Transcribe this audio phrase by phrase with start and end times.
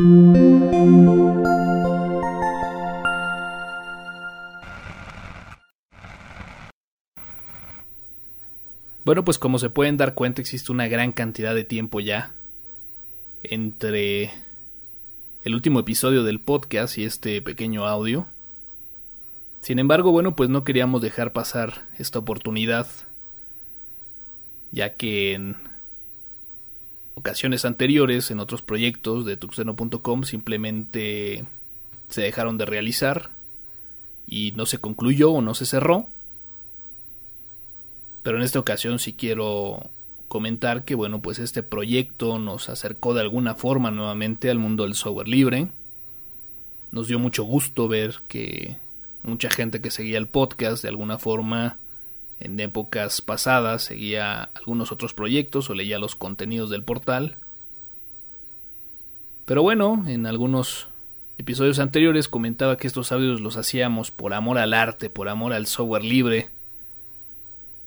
[0.00, 0.44] Bueno,
[9.24, 12.34] pues como se pueden dar cuenta existe una gran cantidad de tiempo ya
[13.44, 14.32] entre
[15.42, 18.26] el último episodio del podcast y este pequeño audio.
[19.60, 22.88] Sin embargo, bueno, pues no queríamos dejar pasar esta oportunidad,
[24.72, 25.73] ya que en
[27.14, 31.44] ocasiones anteriores, en otros proyectos de tuxeno.com, simplemente
[32.08, 33.30] se dejaron de realizar
[34.26, 36.08] y no se concluyó o no se cerró.
[38.22, 39.90] Pero en esta ocasión sí quiero
[40.28, 44.94] comentar que bueno, pues este proyecto nos acercó de alguna forma nuevamente al mundo del
[44.94, 45.68] software libre.
[46.90, 48.78] Nos dio mucho gusto ver que
[49.22, 51.78] mucha gente que seguía el podcast de alguna forma
[52.40, 57.38] en épocas pasadas seguía algunos otros proyectos o leía los contenidos del portal.
[59.44, 60.88] Pero bueno, en algunos
[61.38, 65.66] episodios anteriores comentaba que estos audios los hacíamos por amor al arte, por amor al
[65.66, 66.50] software libre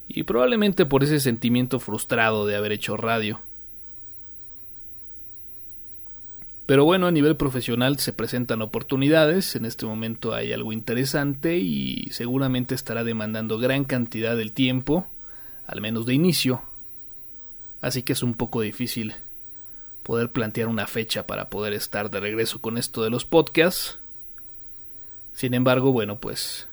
[0.07, 3.41] y probablemente por ese sentimiento frustrado de haber hecho radio.
[6.67, 12.09] Pero bueno, a nivel profesional se presentan oportunidades, en este momento hay algo interesante y
[12.11, 15.07] seguramente estará demandando gran cantidad del tiempo,
[15.65, 16.61] al menos de inicio.
[17.79, 19.15] Así que es un poco difícil
[20.03, 23.99] poder plantear una fecha para poder estar de regreso con esto de los podcasts.
[25.31, 26.67] Sin embargo, bueno, pues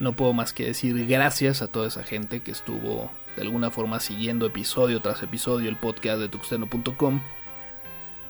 [0.00, 4.00] no puedo más que decir gracias a toda esa gente que estuvo de alguna forma
[4.00, 7.20] siguiendo episodio tras episodio el podcast de tuxteno.com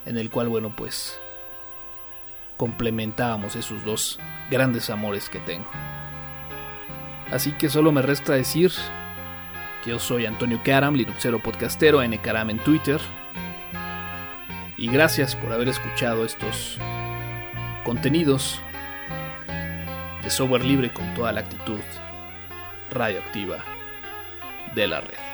[0.08, 1.20] en el cual, bueno, pues
[2.56, 4.18] complementábamos esos dos
[4.50, 5.70] grandes amores que tengo.
[7.30, 8.72] Así que solo me resta decir
[9.84, 13.00] que yo soy Antonio Karam, Linuxero Podcastero, NKaram en Twitter.
[14.78, 16.78] Y gracias por haber escuchado estos
[17.84, 18.60] contenidos
[20.22, 21.80] de software libre con toda la actitud
[22.90, 23.58] radioactiva
[24.74, 25.27] de la red.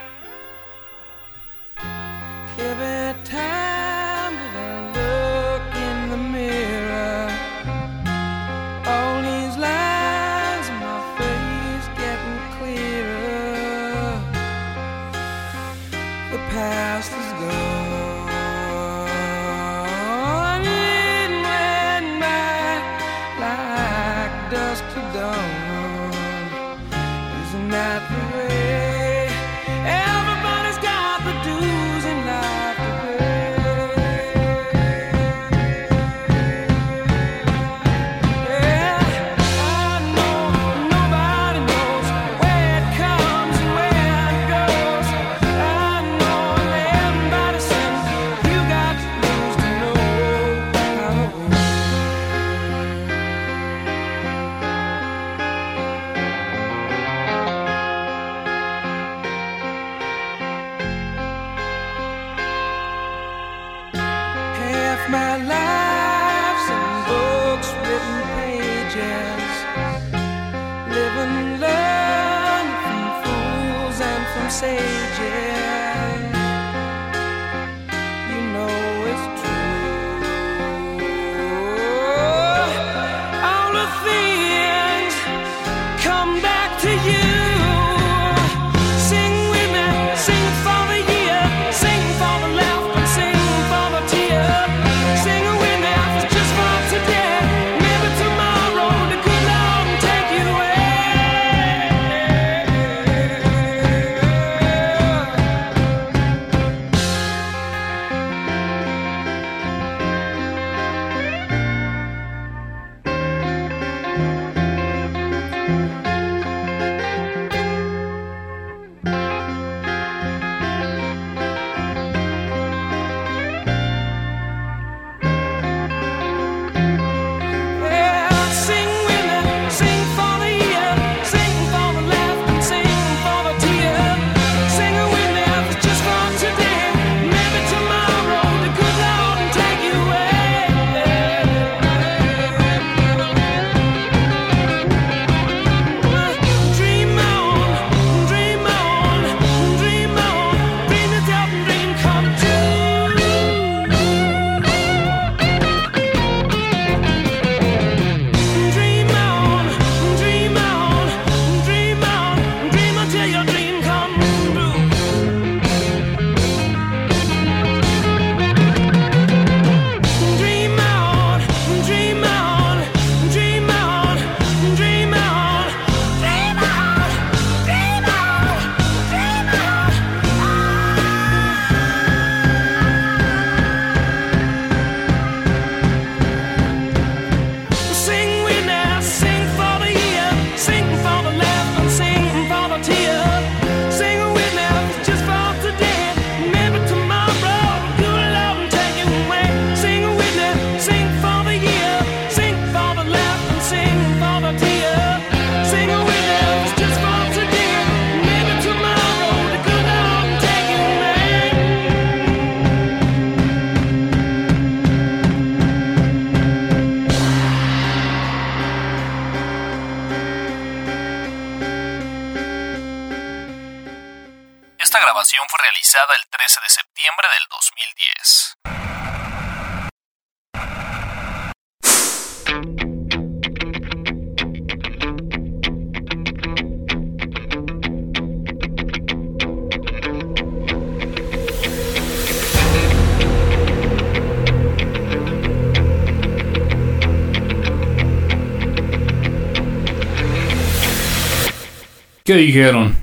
[252.26, 252.96] ¿Qué dijeron?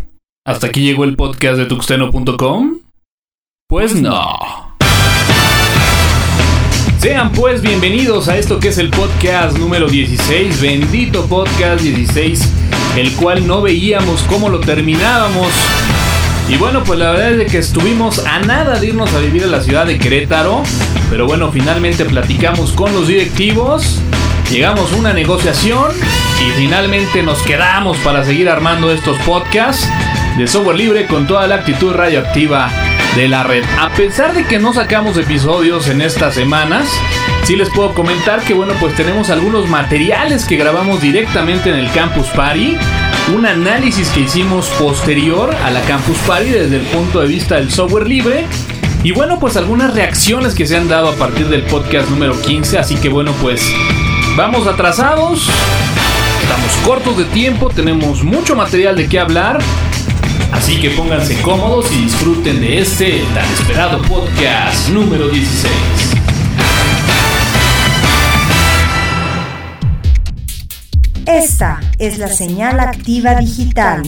[0.48, 2.80] ¿Hasta aquí llegó el podcast de tuxteno.com?
[3.70, 4.76] Pues no.
[6.98, 12.52] Sean pues bienvenidos a esto que es el podcast número 16, bendito podcast 16,
[12.98, 15.52] el cual no veíamos cómo lo terminábamos.
[16.50, 19.48] Y bueno, pues la verdad es que estuvimos a nada de irnos a vivir a
[19.48, 20.64] la ciudad de Querétaro,
[21.12, 24.02] pero bueno, finalmente platicamos con los directivos,
[24.52, 25.92] llegamos a una negociación
[26.46, 29.88] y finalmente nos quedamos para seguir armando estos podcasts
[30.38, 32.70] de software libre con toda la actitud radioactiva
[33.16, 33.64] de la red.
[33.80, 36.90] A pesar de que no sacamos episodios en estas semanas,
[37.46, 41.90] sí les puedo comentar que bueno, pues tenemos algunos materiales que grabamos directamente en el
[41.92, 42.76] Campus Party,
[43.34, 47.72] un análisis que hicimos posterior a la Campus Party desde el punto de vista del
[47.72, 48.46] software libre.
[49.04, 52.78] Y bueno, pues algunas reacciones que se han dado a partir del podcast número 15,
[52.78, 53.74] así que bueno, pues
[54.36, 55.50] vamos atrasados,
[56.42, 59.60] estamos cortos de tiempo, tenemos mucho material de qué hablar.
[60.52, 65.72] Así que pónganse cómodos y disfruten de este tan esperado podcast número 16.
[71.26, 74.04] Esta es la señal activa digital.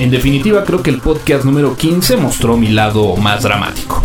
[0.00, 4.00] En definitiva, creo que el podcast número 15 mostró mi lado más dramático.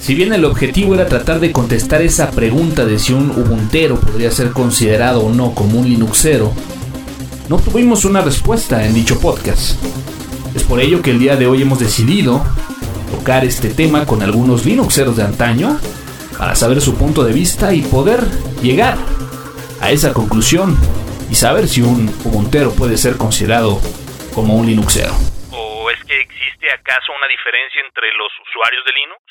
[0.00, 4.32] Si bien el objetivo era tratar de contestar esa pregunta de si un Ubuntero podría
[4.32, 6.52] ser considerado o no como un Linuxero,
[7.48, 9.76] no tuvimos una respuesta en dicho podcast.
[10.56, 12.42] Es por ello que el día de hoy hemos decidido
[13.12, 15.78] tocar este tema con algunos Linuxeros de antaño
[16.36, 18.26] para saber su punto de vista y poder
[18.60, 18.98] llegar
[19.80, 20.76] a esa conclusión
[21.30, 23.80] y saber si un Ubuntero puede ser considerado
[24.32, 25.12] como un Linuxero.
[25.50, 29.22] ¿O es que existe acaso una diferencia entre los usuarios de Linux?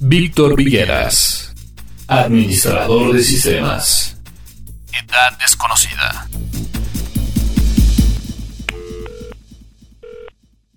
[0.00, 1.54] Víctor Villeras,
[2.08, 4.20] administrador de sistemas.
[4.92, 6.28] Edad desconocida.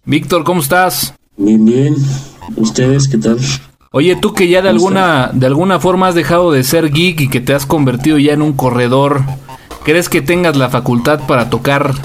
[0.05, 1.13] Víctor, ¿cómo estás?
[1.37, 1.95] Bien, bien.
[2.55, 3.37] ¿Ustedes qué tal?
[3.91, 7.29] Oye, tú que ya de alguna, de alguna forma has dejado de ser geek y
[7.29, 9.23] que te has convertido ya en un corredor
[9.89, 11.95] ¿Crees que tengas la facultad para tocar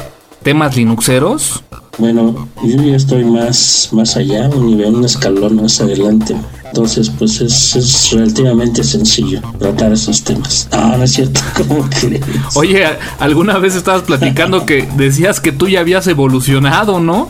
[0.43, 1.63] temas linuxeros?
[1.99, 6.35] Bueno, yo ya estoy más, más allá, un nivel, un escalón más adelante.
[6.65, 10.67] Entonces, pues es, relativamente sencillo tratar esos temas.
[10.73, 12.23] Ah, no es cierto, ¿cómo crees?
[12.55, 12.87] Oye,
[13.19, 17.29] alguna vez estabas platicando que decías que tú ya habías evolucionado, ¿no?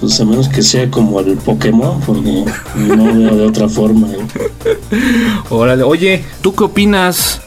[0.00, 4.08] Pues a menos que sea como el Pokémon, porque no veo de otra forma.
[4.08, 4.76] ¿eh?
[5.50, 7.42] Órale, oye, ¿tú qué opinas?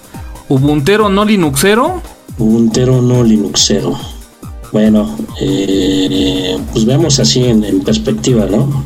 [0.48, 2.02] ¿Ubuntero no Linuxero?
[2.40, 3.98] Ubuntero no Linuxero.
[4.72, 8.86] Bueno, eh, pues veamos así en, perspectiva, ¿no?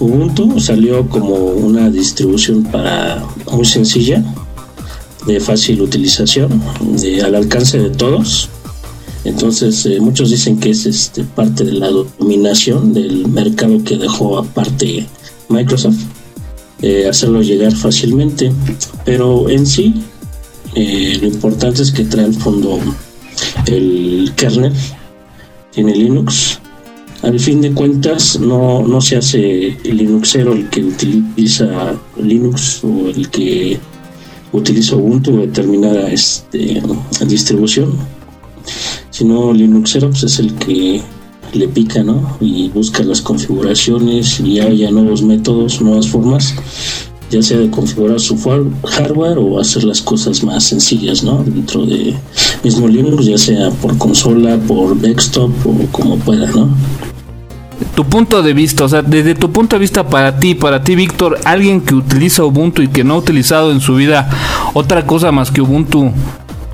[0.00, 4.24] Ubuntu salió como una distribución para muy sencilla,
[5.26, 6.60] de fácil utilización,
[7.00, 8.48] de, al alcance de todos.
[9.24, 14.38] Entonces, eh, muchos dicen que es este, parte de la dominación del mercado que dejó
[14.38, 15.06] aparte
[15.48, 16.00] Microsoft,
[16.80, 18.50] eh, hacerlo llegar fácilmente.
[19.04, 20.02] Pero en sí,
[20.74, 22.78] eh, lo importante es que trae al fondo
[23.66, 24.72] el kernel,
[25.72, 26.58] tiene Linux.
[27.22, 33.08] Al fin de cuentas, no, no se hace el Linuxero el que utiliza Linux o
[33.08, 33.78] el que
[34.52, 36.82] utiliza Ubuntu determinada este,
[37.26, 37.92] distribución,
[39.10, 41.00] sino Linuxero pues, es el que
[41.52, 42.38] le pica ¿no?
[42.40, 46.54] y busca las configuraciones y haya nuevos métodos, nuevas formas
[47.32, 51.42] ya sea de configurar su hardware o hacer las cosas más sencillas, ¿no?
[51.42, 52.14] Dentro de
[52.62, 56.68] mismo Linux, ya sea por consola, por desktop o como pueda, ¿no?
[57.94, 60.94] Tu punto de vista, o sea, desde tu punto de vista para ti, para ti,
[60.94, 64.28] Víctor, alguien que utiliza Ubuntu y que no ha utilizado en su vida
[64.74, 66.12] otra cosa más que Ubuntu,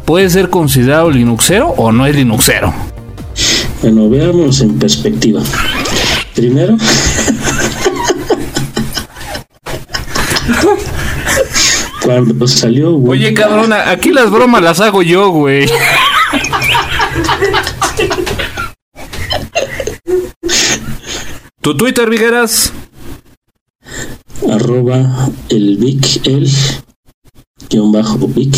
[0.04, 2.74] ¿puede ser considerado Linuxero o no es Linuxero?
[3.80, 5.40] Bueno, veamos en perspectiva.
[6.34, 6.76] Primero,
[12.02, 15.68] Cuando salió Oye, cabrón, aquí las bromas las hago yo, güey.
[21.60, 22.72] ¿Tu Twitter, Vigueras?
[24.50, 26.50] arroba el Vic, el
[27.68, 28.56] guion bajo Vic.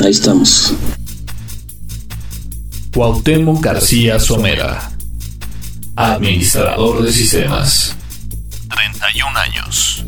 [0.00, 0.72] Ahí estamos.
[2.94, 4.92] Cuauhtémoc García Somera,
[5.96, 7.96] administrador de sistemas,
[8.68, 10.04] 31 años.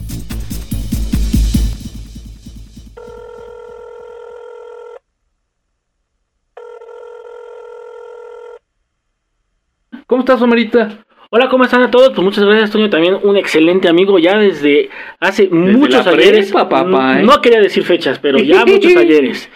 [10.11, 11.05] ¿Cómo estás, Somerita?
[11.31, 12.09] Hola, ¿cómo están a todos?
[12.09, 14.90] Pues muchas gracias, Toño, también un excelente amigo ya desde
[15.21, 16.47] hace muchos la ayeres.
[16.47, 17.23] prepa, papá, ¿eh?
[17.23, 19.49] No quería decir fechas, pero ya muchos ayeres.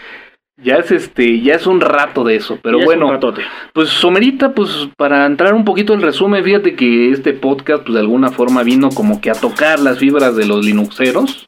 [0.56, 3.42] Ya es este, ya es un rato de eso, pero Ya es bueno, un ratote.
[3.72, 8.00] pues Somerita, pues para entrar un poquito en resumen, fíjate que este podcast, pues de
[8.00, 11.44] alguna forma vino como que a tocar las fibras de los linuxeros,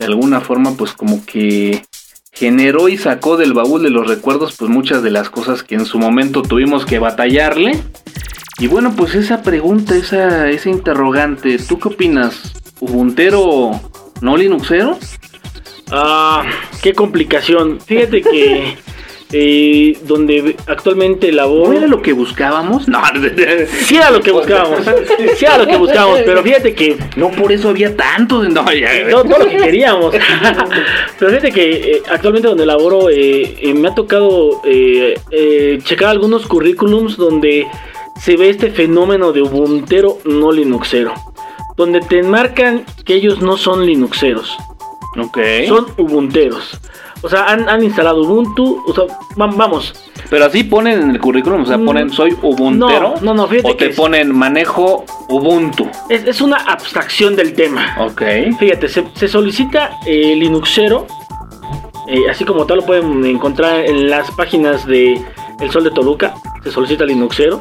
[0.00, 1.82] de alguna forma, pues como que
[2.32, 5.84] generó y sacó del baúl de los recuerdos, pues muchas de las cosas que en
[5.86, 7.78] su momento tuvimos que batallarle.
[8.62, 12.52] Y bueno, pues esa pregunta, esa, esa interrogante, ¿tú qué opinas?
[12.78, 13.72] ¿Ubuntero
[14.20, 15.00] no linuxero?
[15.90, 16.44] Ah,
[16.80, 17.80] qué complicación.
[17.80, 18.76] Fíjate que
[19.32, 21.72] eh, donde actualmente laboro...
[21.72, 22.86] ¿No era lo que buscábamos?
[22.86, 23.02] No,
[23.84, 24.84] Sí era lo que buscábamos.
[25.36, 28.48] Sí era lo que buscábamos, pero fíjate que no por eso había tantos.
[28.48, 30.14] No, ya, todo, todo lo que queríamos.
[31.18, 34.62] Pero fíjate que eh, actualmente donde laboro eh, me ha tocado
[35.82, 37.66] checar algunos currículums donde
[38.20, 41.12] se ve este fenómeno de Ubuntero no Linuxero.
[41.76, 44.56] Donde te enmarcan que ellos no son Linuxeros,
[45.18, 45.38] Ok.
[45.68, 46.78] son Ubunteros.
[47.24, 49.04] O sea, han, han instalado Ubuntu, o sea,
[49.40, 49.94] va- vamos,
[50.28, 53.14] Pero así ponen en el currículum, o sea, Mm, ponen soy Ubuntero.
[53.16, 55.88] no, no, no, fíjate O te que ponen manejo Ubuntu.
[56.08, 57.96] es, es una abstracción del tema.
[58.00, 58.22] Ok.
[58.58, 61.06] Fíjate, se, se solicita eh, Linuxero,
[62.08, 65.20] eh, así como tal lo pueden encontrar en las páginas de
[65.60, 67.60] El Sol de Toluca, se solicita Linuxero.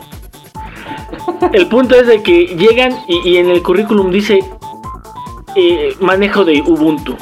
[1.53, 4.39] El punto es de que llegan y, y en el currículum dice
[5.55, 7.17] eh, manejo de Ubuntu.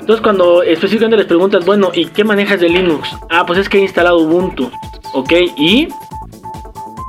[0.00, 3.08] Entonces cuando específicamente les preguntas, bueno, ¿y qué manejas de Linux?
[3.28, 4.70] Ah, pues es que he instalado Ubuntu,
[5.12, 5.32] ¿ok?
[5.56, 5.88] Y,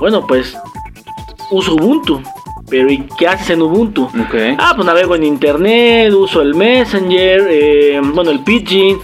[0.00, 0.56] bueno, pues
[1.50, 2.20] uso Ubuntu.
[2.68, 4.04] Pero ¿y qué haces en Ubuntu?
[4.04, 4.34] Ok.
[4.58, 8.98] Ah, pues navego en internet, uso el Messenger, eh, bueno, el Pidgin,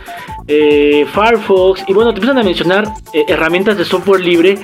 [0.47, 4.59] eh, Firefox, y bueno, te empiezan a mencionar herramientas de software libre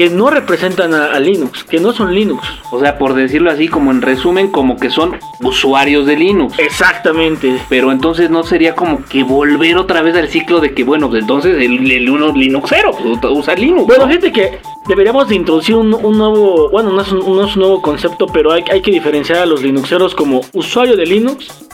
[0.00, 2.42] que no representan a, a Linux, que no son Linux.
[2.70, 6.58] O sea, por decirlo así, como en resumen, como que son usuarios de Linux.
[6.58, 7.60] Exactamente.
[7.68, 11.20] Pero entonces no sería como que volver otra vez al ciclo de que, bueno, pues
[11.20, 13.88] entonces el, el uno Linuxero pues, usa Linux.
[13.88, 14.08] Bueno, ¿no?
[14.08, 17.60] fíjate que deberíamos de introducir un, un nuevo, bueno, no es un, no es un
[17.60, 21.68] nuevo concepto, pero hay, hay que diferenciar a los Linuxeros como usuario de Linux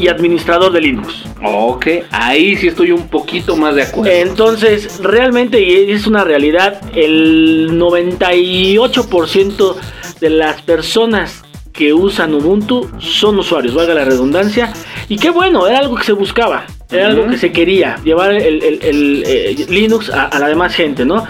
[0.00, 1.24] y administrador de Linux.
[1.44, 4.10] Ok, ahí sí estoy un poquito más de acuerdo.
[4.12, 9.76] Entonces, realmente, y es una realidad, el 98%
[10.20, 11.42] de las personas
[11.72, 14.72] que usan Ubuntu son usuarios, valga la redundancia.
[15.08, 18.62] Y qué bueno, era algo que se buscaba, era algo que se quería, llevar el,
[18.62, 21.24] el- el, eh, Linux a, a la demás gente, ¿no?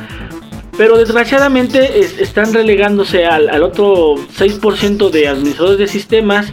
[0.77, 6.47] Pero desgraciadamente es- están relegándose al, al otro 6% de administradores de sistemas,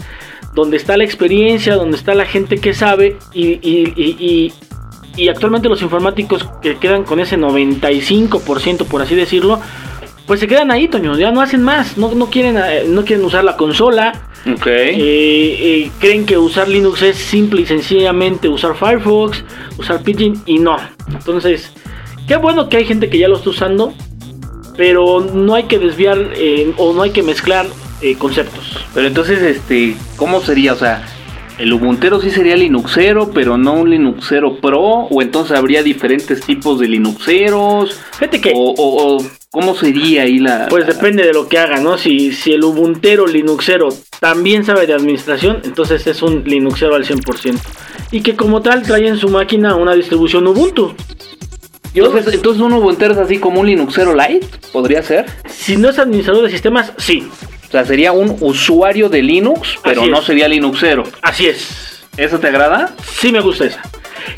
[0.58, 4.52] donde está la experiencia, donde está la gente que sabe y, y- y-
[5.16, 9.60] y- actualmente los informáticos que quedan con ese 95%, por así decirlo,
[10.26, 13.24] pues se quedan ahí, Toño, ya no hacen más, no, no, quieren, eh, no quieren
[13.24, 14.66] usar la consola, Ok.
[14.66, 19.44] eh, eh, creen que usar Linux es simple y sencillamente usar Firefox,
[19.78, 20.78] usar Pidgin y no.
[21.14, 21.72] Entonces,
[22.28, 23.94] qué bueno que hay gente que ya lo está usando,
[24.76, 27.68] pero no hay que desviar eh, o no hay que mezclar
[28.02, 28.78] eh, conceptos.
[28.94, 30.74] Pero entonces, este, ¿cómo sería?
[30.74, 31.06] O sea,
[31.58, 36.80] el Ubuntero sí sería Linuxero, pero no un Linuxero Pro, o entonces habría diferentes tipos
[36.80, 38.54] de Linuxeros, Fíjate que...
[38.56, 40.68] o, o- o ¿cómo sería ahí la...?
[40.70, 41.98] Pues depende de lo que haga, ¿no?
[41.98, 43.90] Si, si el Ubuntero Linuxero
[44.20, 47.58] también sabe de administración, entonces es un Linuxero al 100%.
[48.12, 50.94] Y que como tal trae en su máquina una distribución Ubuntu.
[51.96, 55.26] Entonces, entonces un Ubuntero es así como un Linuxero Lite, ¿podría ser?
[55.50, 57.28] Si no es administrador de sistemas, sí.
[57.68, 61.04] O sea, sería un usuario de Linux, pero no sería Linuxero.
[61.22, 62.06] Así es.
[62.16, 62.94] ¿Eso te agrada?
[63.04, 63.82] Sí me gusta esa.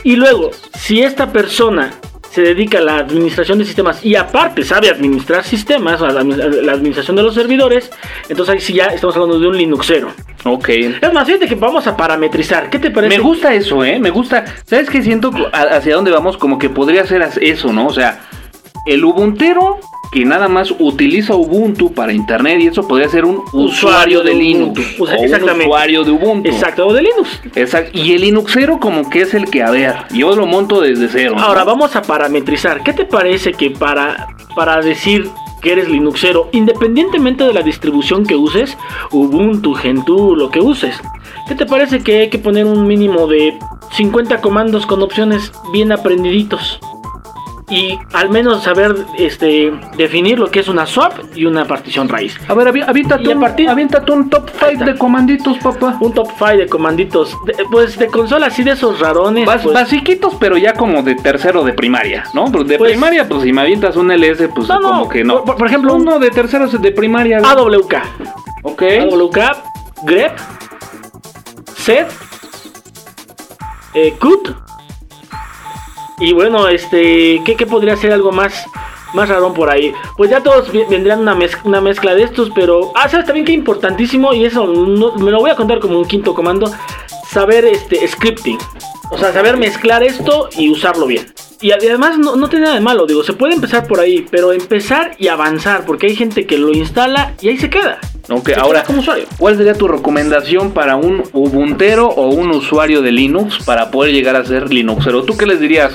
[0.03, 1.93] Y luego, si esta persona
[2.31, 7.15] se dedica a la administración de sistemas y aparte sabe administrar sistemas, a la, administración
[7.15, 7.91] de los servidores,
[8.29, 10.11] entonces ahí sí ya estamos hablando de un Linuxero.
[10.43, 10.69] Ok.
[10.69, 12.69] Es más, fíjate que vamos a parametrizar.
[12.69, 13.17] ¿Qué te parece?
[13.17, 13.99] Me gusta eso, ¿eh?
[13.99, 14.45] Me gusta.
[14.65, 15.31] ¿Sabes qué siento?
[15.51, 17.87] Hacia dónde vamos, como que podría ser eso, ¿no?
[17.87, 18.21] O sea,
[18.85, 19.79] el Ubuntero
[20.11, 24.79] que nada más utiliza Ubuntu para internet y eso podría ser un usuario, de, Linux.
[24.79, 25.03] Ubuntu.
[25.03, 25.65] O sea, o un exactamente.
[25.65, 26.49] usuario de Ubuntu.
[26.49, 27.41] Exacto, o de Linux.
[27.55, 27.97] Exacto.
[27.97, 31.35] Y el Linuxero como que es el que, a ver, yo lo monto desde cero.
[31.35, 31.43] ¿no?
[31.43, 32.81] Ahora vamos a parametrizar.
[32.83, 35.29] ¿Qué te parece que para, para decir
[35.61, 38.77] que eres Linuxero, independientemente de la distribución que uses,
[39.11, 40.99] Ubuntu, Gentoo, lo que uses,
[41.47, 43.57] ¿qué te parece que hay que poner un mínimo de
[43.91, 46.79] 50 comandos con opciones bien aprendiditos?
[47.69, 52.35] Y al menos saber este, definir lo que es una swap y una partición raíz.
[52.47, 55.95] A ver, avi- aviéntate, un, partir- aviéntate un top 5 de comanditos, papá.
[55.99, 59.45] Un top 5 de comanditos, de- pues de consola así de esos rarones.
[59.47, 62.45] Bas- pues, basiquitos, pero ya como de tercero de primaria, ¿no?
[62.51, 65.23] Pero de Pues- primaria, pues si me avientas un LS, pues No, no, como que
[65.23, 65.43] no.
[65.45, 67.37] por- por ejemplo, uno de tercero de primaria.
[67.37, 68.01] AWK.
[68.63, 68.81] Ok.
[68.81, 69.37] AWK,
[70.05, 70.37] grep,
[71.75, 72.07] set,
[73.93, 74.49] eh, cut.
[76.19, 78.65] Y bueno, este, ¿qué, podría ser algo más,
[79.13, 79.93] más rarón por ahí?
[80.17, 82.91] Pues ya todos vendrían una, mez- una mezcla de estos, pero...
[82.95, 84.33] Ah, ¿sabes también que importantísimo?
[84.33, 86.71] Y eso me lo voy a contar como un quinto comando.
[87.29, 88.57] Saber este scripting.
[89.11, 91.33] O sea, saber mezclar esto y usarlo bien.
[91.61, 94.53] Y además no, no tiene nada de malo, digo, se puede empezar por ahí, pero
[94.53, 97.99] empezar y avanzar, porque hay gente que lo instala y ahí se queda.
[98.31, 99.25] Ok, ahora, como usuario.
[99.37, 104.35] ¿cuál sería tu recomendación para un Ubuntero o un usuario de Linux para poder llegar
[104.35, 105.23] a ser Linuxero?
[105.23, 105.93] ¿Tú qué les dirías?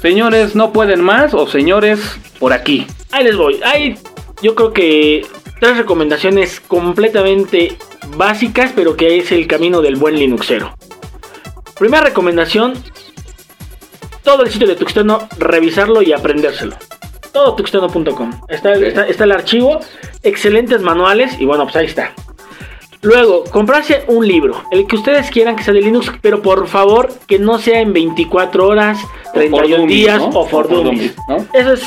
[0.00, 2.00] Señores, no pueden más o señores,
[2.38, 2.86] por aquí.
[3.10, 3.60] Ahí les voy.
[3.64, 3.98] Hay,
[4.40, 5.26] yo creo que
[5.60, 7.76] tres recomendaciones completamente
[8.16, 10.76] básicas, pero que es el camino del buen Linuxero.
[11.76, 12.74] Primera recomendación:
[14.22, 16.76] todo el sitio de Tuxteno, revisarlo y aprendérselo.
[17.32, 18.42] Todo tuxteno.com.
[18.48, 19.80] Está, está, está el archivo,
[20.22, 22.12] excelentes manuales y bueno, pues ahí está.
[23.00, 27.08] Luego, comprarse un libro, el que ustedes quieran que sea de Linux, pero por favor
[27.28, 30.28] que no sea en 24 horas, for 31 dummies, días ¿no?
[30.30, 31.14] o for O for dummies.
[31.14, 31.16] dummies,
[31.52, 31.58] ¿no?
[31.60, 31.82] Eso es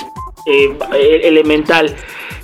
[0.47, 1.93] eh, eh, elemental.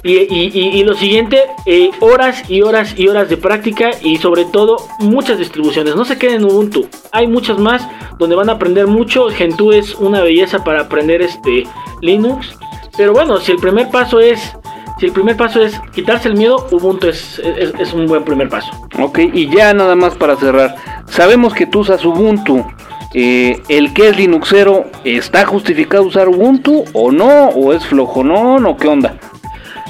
[0.04, 4.18] Y, y- y- y lo siguiente, eh, horas y horas y horas de práctica y
[4.18, 5.96] sobre todo muchas distribuciones.
[5.96, 6.88] No se queden en Ubuntu.
[7.14, 7.88] Hay muchas más
[8.20, 9.30] donde van a aprender mucho.
[9.30, 11.66] Gentoo es una belleza para aprender este
[12.02, 12.56] Linux.
[12.98, 14.56] Pero bueno, si el primer paso es,
[15.00, 18.50] si el primer paso es quitarse el miedo, Ubuntu es, es- es un buen primer
[18.50, 18.72] paso.
[19.00, 20.76] Ok, y ya nada más para cerrar.
[21.08, 22.66] Sabemos que tú usas Ubuntu.
[23.14, 27.50] Eh, ¿El que es Linuxero está justificado usar Ubuntu o no?
[27.50, 29.16] ¿O es flojonón o qué onda?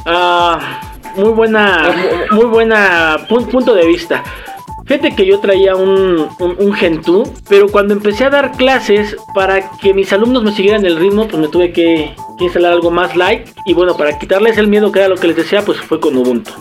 [0.05, 0.59] Ah,
[1.15, 1.83] muy buena,
[2.31, 4.23] muy buena pu- punto de vista.
[4.85, 9.71] Fíjate que yo traía un, un, un Gentoo, pero cuando empecé a dar clases para
[9.81, 13.15] que mis alumnos me siguieran el ritmo, pues me tuve que, que instalar algo más
[13.15, 13.47] light.
[13.65, 16.15] Y bueno, para quitarles el miedo que era lo que les decía, pues fue con
[16.15, 16.51] Ubuntu.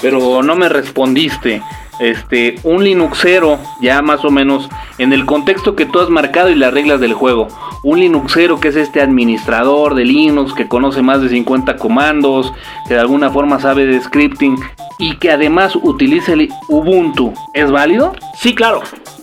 [0.00, 1.62] Pero no me respondiste.
[1.98, 6.54] Este, un Linuxero, ya más o menos en el contexto que tú has marcado y
[6.54, 7.48] las reglas del juego.
[7.82, 12.52] Un Linuxero que es este administrador de Linux, que conoce más de 50 comandos,
[12.86, 14.58] que de alguna forma sabe de scripting
[14.98, 17.32] y que además utiliza el Ubuntu.
[17.54, 18.14] ¿Es válido?
[18.38, 18.82] Sí, claro,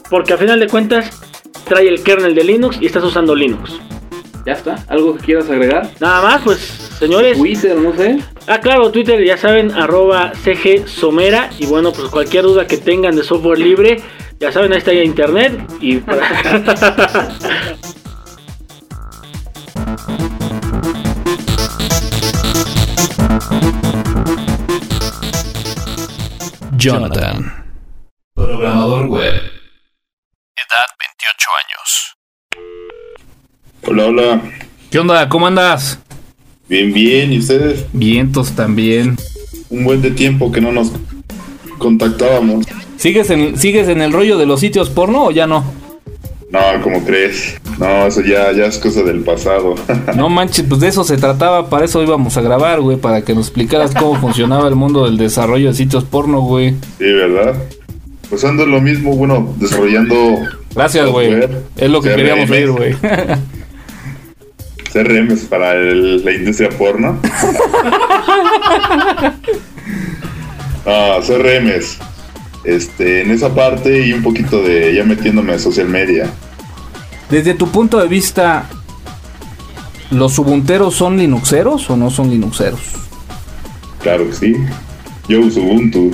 [0.10, 1.22] porque a final de cuentas
[1.66, 3.80] trae el kernel de Linux y estás usando Linux.
[4.46, 4.84] Ya está.
[4.90, 5.90] ¿Algo que quieras agregar?
[6.00, 6.60] Nada más, pues,
[7.00, 7.38] señores.
[7.38, 8.20] Twitter, no sé.
[8.48, 11.50] Ah, claro, Twitter, ya saben, arroba CG Somera.
[11.60, 14.02] Y bueno, pues cualquier duda que tengan de software libre,
[14.40, 15.60] ya saben, ahí está ya internet.
[15.80, 16.28] Y para...
[26.78, 27.64] Jonathan.
[28.36, 29.36] Programador web.
[30.56, 32.18] Edad 28 años.
[33.86, 34.42] Hola, hola.
[34.90, 35.28] ¿Qué onda?
[35.30, 36.00] ¿Cómo andas?
[36.70, 37.34] Bien, bien.
[37.34, 37.86] ¿Y ustedes?
[37.94, 39.18] Vientos también.
[39.70, 40.92] Un buen de tiempo que no nos
[41.78, 42.66] contactábamos.
[42.98, 45.64] ¿Sigues en, ¿Sigues en el rollo de los sitios porno o ya no?
[46.50, 47.60] No, ¿cómo crees?
[47.80, 49.76] No, eso ya, ya es cosa del pasado.
[50.16, 53.34] No manches, pues de eso se trataba, para eso íbamos a grabar, güey, para que
[53.34, 56.76] nos explicaras cómo funcionaba el mundo del desarrollo de sitios porno, güey.
[57.00, 57.56] sí, ¿verdad?
[58.30, 60.16] Pues ando en lo mismo, bueno, desarrollando
[60.76, 61.34] Gracias, güey.
[61.76, 62.16] Es lo que CRM.
[62.18, 62.96] queríamos oír, güey.
[64.94, 67.20] CRMs para el- la industria porno.
[70.86, 71.98] Ah, CRMs.
[72.66, 76.30] Este, en esa parte y un poquito de ya metiéndome a social media.
[77.30, 78.66] Desde tu punto de vista,
[80.12, 82.82] ¿los ubunteros son linuxeros o no son linuxeros?
[84.02, 84.56] Claro que sí.
[85.28, 86.12] Yo uso Ubuntu.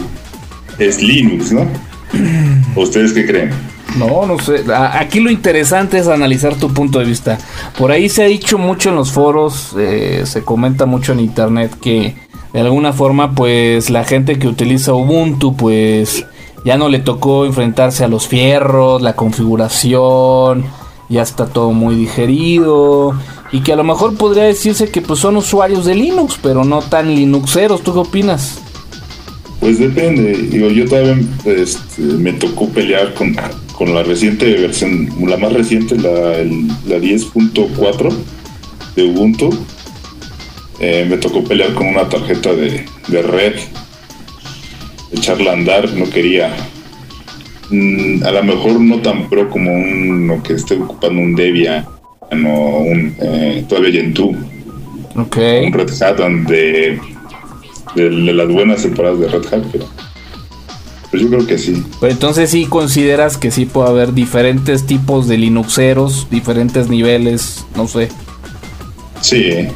[0.77, 1.67] Es Linux, ¿no?
[2.75, 3.51] ¿Ustedes qué creen?
[3.97, 4.63] No, no sé.
[4.73, 7.37] Aquí lo interesante es analizar tu punto de vista.
[7.77, 11.75] Por ahí se ha dicho mucho en los foros, eh, se comenta mucho en internet
[11.81, 12.15] que
[12.53, 16.25] de alguna forma, pues la gente que utiliza Ubuntu, pues
[16.65, 20.65] ya no le tocó enfrentarse a los fierros, la configuración,
[21.09, 23.15] ya está todo muy digerido
[23.51, 26.81] y que a lo mejor podría decirse que pues son usuarios de Linux, pero no
[26.81, 27.81] tan Linuxeros.
[27.81, 28.59] ¿Tú qué opinas?
[29.59, 30.49] Pues depende.
[30.51, 33.35] Yo también este, me tocó pelear con,
[33.79, 36.09] con la reciente versión, la más reciente, la,
[36.85, 38.13] la 10.4
[38.97, 39.57] de Ubuntu.
[40.81, 43.53] Eh, me tocó pelear con una tarjeta de, de red,
[45.13, 46.53] echarla a andar, no quería.
[47.69, 51.85] Mm, a lo mejor no tan pro como uno que esté ocupando un Debian
[52.31, 54.35] o un eh, todavía Gentoo
[55.15, 55.37] Ok.
[55.67, 56.99] un Red Hat donde
[57.95, 59.85] de, de las buenas temporadas de Red Hat, pero
[61.11, 61.83] pues yo creo que sí.
[61.99, 67.87] Pero entonces sí consideras que sí puede haber diferentes tipos de Linuxeros, diferentes niveles, no
[67.87, 68.09] sé.
[69.21, 69.67] Sí,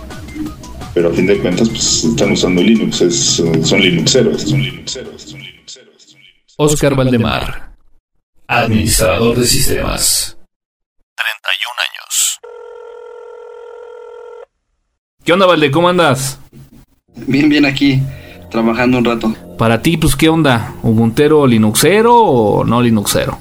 [0.93, 5.41] pero a fin de cuentas pues están usando Linux, es- son Linuxeros, son Linuxeros, son
[5.41, 6.01] Linuxeros.
[6.03, 6.53] son Linuxeros.
[6.57, 7.73] Oscar Valdemar,
[8.47, 10.37] administrador de sistemas.
[11.15, 12.39] 31 años.
[15.23, 15.71] ¿Qué onda, Valde?
[15.71, 16.37] ¿Cómo andas?
[17.15, 18.01] Bien, bien aquí,
[18.53, 19.35] trabajando un rato.
[19.57, 20.73] Para ti, pues, ¿qué onda?
[20.81, 23.37] ¿Ubuntero Linuxero o no Linuxero?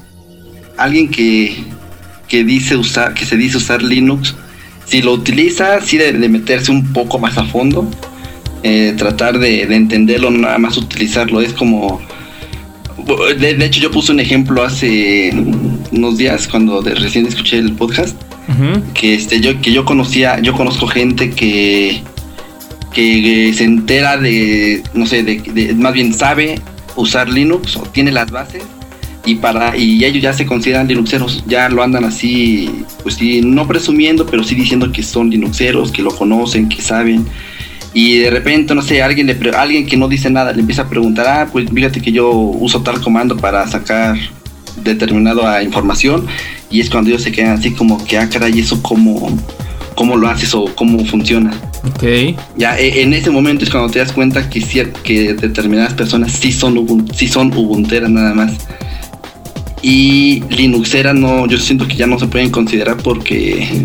[0.76, 1.62] Alguien que,
[2.26, 4.34] que dice usar, que se dice usar Linux,
[4.86, 7.88] si lo utiliza, sí debe de meterse un poco más a fondo,
[8.64, 11.40] eh, tratar de, de entenderlo, nada más utilizarlo.
[11.40, 12.00] Es como,
[13.38, 15.32] de, de hecho, yo puse un ejemplo hace
[15.92, 18.16] unos días cuando de- recién escuché el podcast.
[18.94, 22.02] que este yo que yo conocía yo conozco gente que
[22.92, 26.60] que se entera de no sé de, de- más bien sabe
[26.96, 28.62] usar Linux o tiene las bases
[29.24, 33.66] y para y ellos ya se consideran linuxeros ya lo andan así pues sí no
[33.68, 37.26] presumiendo pero sí diciendo que son linuxeros que lo conocen que saben.
[37.94, 40.88] Y de repente no sé alguien le alguien que no dice nada le empieza a
[40.88, 44.16] preguntar ah pues fíjate que yo uso tal comando para sacar
[44.82, 46.26] determinada información
[46.70, 49.28] y es cuando ellos se quedan así como que ah caray eso cómo
[49.94, 51.52] cómo lo haces o cómo funciona
[51.84, 52.04] Ok.
[52.56, 54.60] ya e- en ese momento es cuando te das cuenta que
[55.02, 58.52] que determinadas personas sí son Ubun- sí son ubunteras nada más
[59.82, 63.84] y linuxeras no yo siento que ya no se pueden considerar porque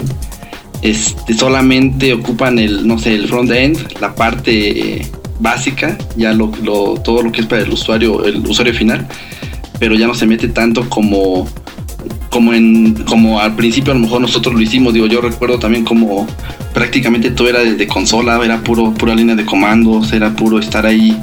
[0.83, 5.07] este solamente ocupan el no sé el front end la parte
[5.39, 6.49] básica ya lo-
[7.03, 9.07] todo lo que es para el usuario el usuario final
[9.79, 11.47] pero ya no se mete tanto como
[12.29, 15.83] como en como al principio a lo mejor nosotros lo hicimos digo yo recuerdo también
[15.83, 16.27] como
[16.73, 21.17] prácticamente todo era desde consola era puro pura línea de comandos era puro estar ahí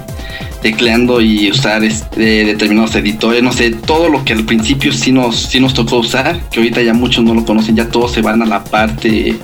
[0.62, 5.36] tecleando y usar este, determinados editores no sé todo lo que al principio sí nos
[5.36, 8.42] sí nos tocó usar que ahorita ya muchos no lo conocen ya todos se van
[8.42, 9.36] a la parte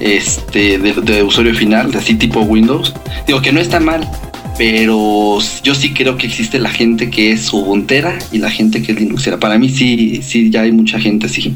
[0.00, 2.92] este de, de usuario final de así tipo Windows.
[3.26, 4.08] Digo que no está mal
[4.56, 8.92] pero yo sí creo que existe la gente que es ubuntera y la gente que
[8.92, 9.38] es linuxera.
[9.38, 11.54] Para mí sí, sí, ya hay mucha gente así.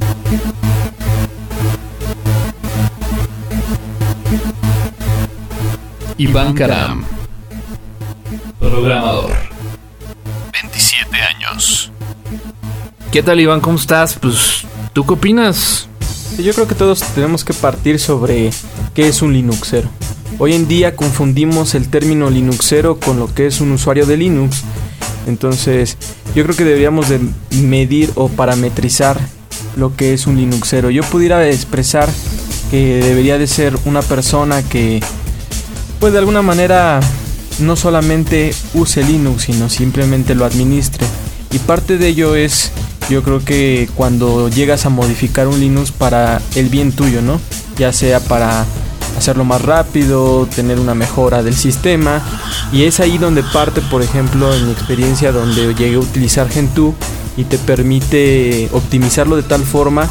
[6.16, 7.04] Iván Caram,
[8.58, 9.30] programador.
[10.52, 11.92] 27 años.
[13.12, 13.60] ¿Qué tal, Iván?
[13.60, 14.18] ¿Cómo estás?
[14.20, 15.88] Pues, ¿tú qué opinas?
[16.36, 18.50] Yo creo que todos tenemos que partir sobre
[18.94, 19.88] qué es un Linuxero.
[20.40, 24.62] Hoy en día confundimos el término Linuxero con lo que es un usuario de Linux.
[25.26, 25.96] Entonces,
[26.32, 27.18] yo creo que deberíamos de
[27.60, 29.18] medir o parametrizar
[29.76, 30.90] lo que es un Linuxero.
[30.90, 32.08] Yo pudiera expresar
[32.70, 35.02] que debería de ser una persona que,
[35.98, 37.00] pues de alguna manera,
[37.58, 41.04] no solamente use Linux, sino simplemente lo administre.
[41.50, 42.70] Y parte de ello es,
[43.10, 47.40] yo creo que cuando llegas a modificar un Linux para el bien tuyo, ¿no?
[47.76, 48.66] Ya sea para
[49.16, 52.20] hacerlo más rápido, tener una mejora del sistema.
[52.72, 56.94] Y es ahí donde parte, por ejemplo, en mi experiencia donde llegué a utilizar Gentoo
[57.36, 60.08] y te permite optimizarlo de tal forma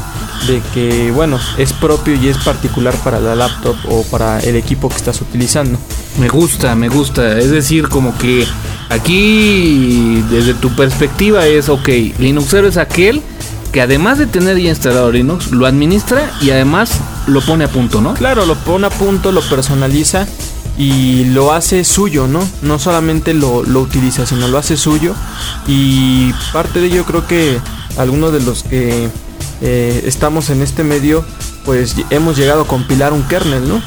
[0.47, 4.87] de que, bueno, es propio y es particular para la laptop o para el equipo
[4.87, 5.77] que estás utilizando.
[6.19, 7.37] Me gusta, me gusta.
[7.37, 8.47] Es decir, como que
[8.89, 11.89] aquí, desde tu perspectiva, es ok.
[12.19, 13.21] Linuxero es aquel
[13.71, 16.91] que además de tener ya instalado Linux, lo administra y además
[17.27, 18.13] lo pone a punto, ¿no?
[18.13, 20.27] Claro, lo pone a punto, lo personaliza
[20.77, 22.39] y lo hace suyo, ¿no?
[22.61, 25.13] No solamente lo, lo utiliza, sino lo hace suyo.
[25.67, 27.59] Y parte de ello creo que
[27.97, 29.09] algunos de los que
[29.61, 31.25] eh, estamos en este medio,
[31.65, 33.81] pues hemos llegado a compilar un kernel, ¿no?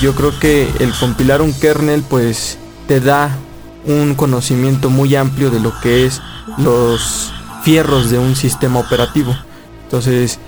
[0.00, 3.36] Yo creo que el compilar un kernel, pues te da
[3.84, 6.22] un conocimiento muy amplio de lo que es
[6.58, 9.36] los fierros de un sistema operativo.
[9.84, 10.38] Entonces,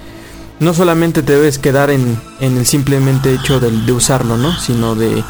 [0.62, 4.52] no solamente te debes quedar en, en el simplemente hecho de, de usarlo, ¿no?
[4.58, 5.22] Sino de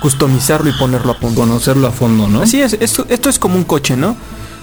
[0.00, 1.40] customizarlo y ponerlo a punto.
[1.40, 2.42] Conocerlo a fondo, ¿no?
[2.42, 4.16] Así es, esto, esto es como un coche, ¿no?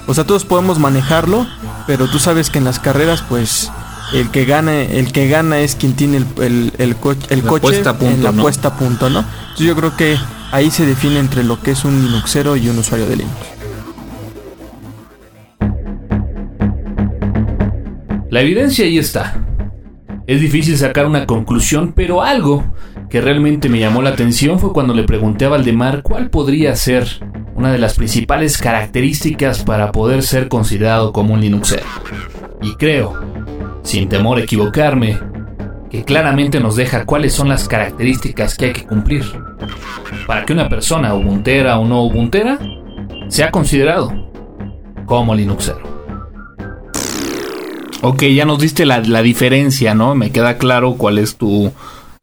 [0.08, 1.48] O sea, todos podemos manejarlo,
[1.88, 3.72] pero tú sabes que en las carreras, pues,
[4.14, 7.50] el que gana, el que gana es quien tiene el, el, el, co- el La
[7.50, 8.42] coche puesta a punto, en la ¿no?
[8.44, 9.20] puesta a punto, ¿no?
[9.20, 10.18] Entonces yo creo que
[10.52, 13.36] ahí se define entre lo que es un Linuxero y un usuario de Linux.
[18.30, 19.36] La evidencia ahí está.
[20.28, 22.64] Es difícil sacar una conclusión, pero algo
[23.10, 27.08] que realmente me llamó la atención fue cuando le pregunté a Valdemar cuál podría ser
[27.54, 31.86] una de las principales características para poder ser considerado como un Linuxero.
[32.64, 33.14] Y creo,
[33.84, 35.20] sin temor a equivocarme,
[35.92, 39.24] que claramente nos deja cuáles son las características que hay que cumplir
[40.26, 42.58] para que una persona ubuntera o no ubuntera
[43.28, 44.12] sea considerado
[45.06, 45.94] como Linuxero.
[48.08, 50.13] Ok, ya nos diste la, la diferencia, ¿no?
[50.13, 51.72] Me queda claro cuál es tu,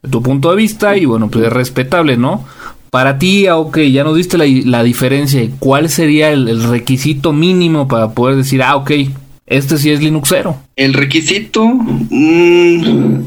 [0.08, 2.44] tu punto de vista y bueno, pues es respetable, ¿no?
[2.88, 5.44] Para ti, ah, ok, ya nos diste la, la diferencia.
[5.58, 8.92] ¿Cuál sería el, requisito mínimo para poder decir, ah, ok,
[9.44, 10.54] este sí es Linuxero?
[10.76, 11.66] El requisito.
[11.66, 13.22] mm,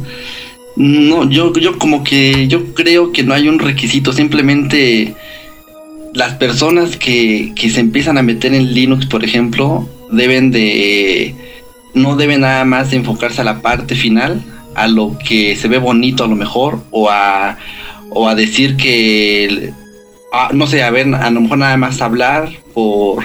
[0.78, 2.48] no, yo, yo como que.
[2.48, 4.13] Yo creo que no hay un requisito.
[4.13, 5.13] Simplemente.
[6.13, 11.36] Las personas que, que se empiezan a meter en Linux, por ejemplo, deben de.
[11.95, 14.43] No deben nada más enfocarse a la parte final,
[14.75, 17.58] a lo que se ve bonito a lo mejor, o a,
[18.12, 19.71] o a decir que.
[20.31, 23.23] ah, no sé, a ver, a lo mejor nada más hablar por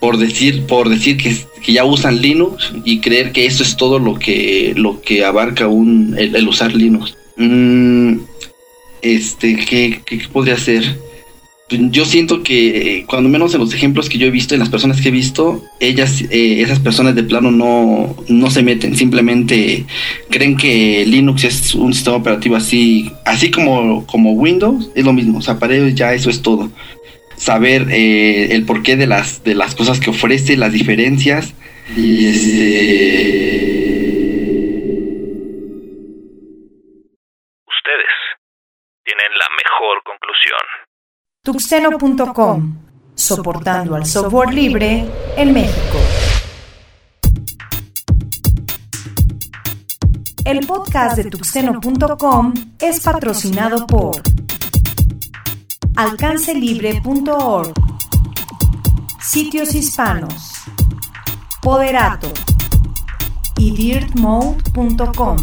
[0.00, 4.00] por decir por decir que, que ya usan Linux y creer que eso es todo
[4.00, 8.18] lo que lo que abarca un el, el usar Linux Mm,
[9.00, 10.98] este ¿qué, qué, qué podría ser
[11.90, 14.68] yo siento que eh, cuando menos en los ejemplos que yo he visto en las
[14.68, 19.84] personas que he visto ellas eh, esas personas de plano no no se meten simplemente
[20.30, 25.38] creen que Linux es un sistema operativo así así como como Windows es lo mismo
[25.38, 26.70] o sea para ellos ya eso es todo.
[27.36, 31.54] Saber eh, el porqué de las de las cosas que ofrece, las diferencias
[31.96, 33.61] y este
[41.44, 42.76] Tuxteno.com,
[43.16, 45.98] soportando al software libre en México.
[50.44, 54.22] El podcast de Tuxteno.com es patrocinado por
[55.96, 57.74] alcancelibre.org,
[59.20, 60.52] Sitios Hispanos,
[61.60, 62.32] Poderato
[63.56, 65.38] y dirtmode.com.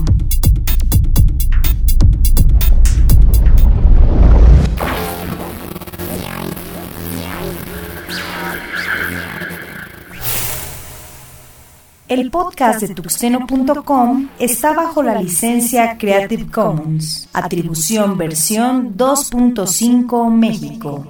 [12.10, 21.06] El podcast de tuxteno.com está bajo la licencia Creative Commons, atribución versión 2.5 México.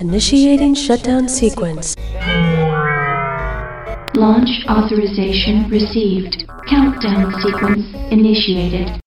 [0.00, 1.94] Initiating shutdown sequence.
[4.14, 6.46] Launch authorization received.
[6.70, 9.01] Countdown sequence initiated.